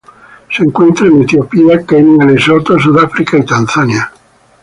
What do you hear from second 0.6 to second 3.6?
encuentra en Etiopía, Kenia Lesoto, Sudáfrica y